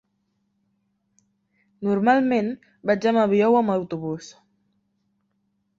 Normalment 1.89 2.49
vaig 2.91 3.09
amb 3.13 3.25
avió 3.27 3.53
o 3.53 3.61
amb 3.61 3.79
autobús. 3.79 4.33